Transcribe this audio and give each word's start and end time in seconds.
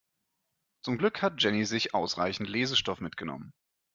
Zum 0.83 0.97
Glück 0.97 1.21
hat 1.21 1.39
Jenny 1.43 1.63
sich 1.63 1.93
ausreichend 1.93 2.49
Lesestoff 2.49 3.01
mitgenommen. 3.01 3.51